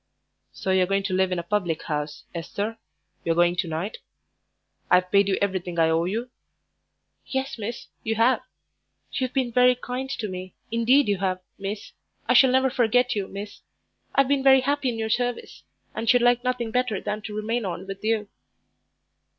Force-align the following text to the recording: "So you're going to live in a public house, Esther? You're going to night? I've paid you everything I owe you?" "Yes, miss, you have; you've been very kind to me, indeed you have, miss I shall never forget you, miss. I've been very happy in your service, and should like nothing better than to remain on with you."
"So 0.51 0.71
you're 0.71 0.87
going 0.87 1.03
to 1.03 1.13
live 1.13 1.31
in 1.31 1.37
a 1.37 1.43
public 1.43 1.83
house, 1.83 2.23
Esther? 2.33 2.79
You're 3.23 3.35
going 3.35 3.55
to 3.57 3.67
night? 3.67 3.99
I've 4.89 5.11
paid 5.11 5.27
you 5.27 5.37
everything 5.39 5.77
I 5.77 5.91
owe 5.91 6.05
you?" 6.05 6.31
"Yes, 7.27 7.59
miss, 7.59 7.85
you 8.03 8.15
have; 8.15 8.41
you've 9.11 9.31
been 9.33 9.51
very 9.51 9.75
kind 9.75 10.09
to 10.09 10.27
me, 10.27 10.55
indeed 10.71 11.07
you 11.07 11.19
have, 11.19 11.41
miss 11.59 11.91
I 12.27 12.33
shall 12.33 12.49
never 12.49 12.71
forget 12.71 13.13
you, 13.15 13.27
miss. 13.27 13.61
I've 14.15 14.27
been 14.27 14.41
very 14.41 14.61
happy 14.61 14.89
in 14.89 14.97
your 14.97 15.11
service, 15.11 15.61
and 15.93 16.09
should 16.09 16.23
like 16.23 16.43
nothing 16.43 16.71
better 16.71 16.99
than 16.99 17.21
to 17.21 17.35
remain 17.35 17.63
on 17.63 17.85
with 17.85 18.03
you." 18.03 18.27